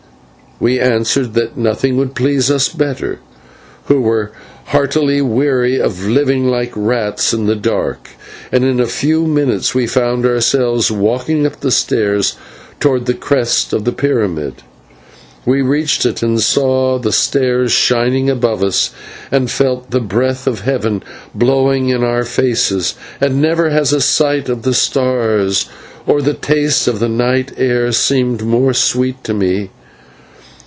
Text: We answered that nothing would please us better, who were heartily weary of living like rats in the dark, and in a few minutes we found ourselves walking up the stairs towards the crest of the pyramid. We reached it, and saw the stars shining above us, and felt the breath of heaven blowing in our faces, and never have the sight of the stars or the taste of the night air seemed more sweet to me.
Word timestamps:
We 0.59 0.77
answered 0.79 1.33
that 1.33 1.57
nothing 1.57 1.97
would 1.97 2.13
please 2.13 2.51
us 2.51 2.69
better, 2.69 3.17
who 3.85 3.99
were 3.99 4.31
heartily 4.65 5.19
weary 5.19 5.79
of 5.81 6.05
living 6.05 6.49
like 6.49 6.71
rats 6.75 7.33
in 7.33 7.47
the 7.47 7.55
dark, 7.55 8.09
and 8.51 8.63
in 8.63 8.79
a 8.79 8.85
few 8.85 9.25
minutes 9.25 9.73
we 9.73 9.87
found 9.87 10.23
ourselves 10.23 10.91
walking 10.91 11.47
up 11.47 11.61
the 11.61 11.71
stairs 11.71 12.35
towards 12.79 13.05
the 13.05 13.15
crest 13.15 13.73
of 13.73 13.85
the 13.85 13.91
pyramid. 13.91 14.53
We 15.47 15.63
reached 15.63 16.05
it, 16.05 16.21
and 16.21 16.39
saw 16.39 16.99
the 16.99 17.11
stars 17.11 17.71
shining 17.71 18.29
above 18.29 18.61
us, 18.63 18.91
and 19.31 19.49
felt 19.49 19.89
the 19.89 19.99
breath 19.99 20.45
of 20.45 20.59
heaven 20.59 21.01
blowing 21.33 21.89
in 21.89 22.03
our 22.03 22.23
faces, 22.23 22.93
and 23.19 23.41
never 23.41 23.71
have 23.71 23.89
the 23.89 23.99
sight 23.99 24.47
of 24.47 24.61
the 24.61 24.75
stars 24.75 25.67
or 26.05 26.21
the 26.21 26.35
taste 26.35 26.87
of 26.87 26.99
the 26.99 27.09
night 27.09 27.51
air 27.57 27.91
seemed 27.91 28.43
more 28.43 28.75
sweet 28.75 29.23
to 29.23 29.33
me. 29.33 29.71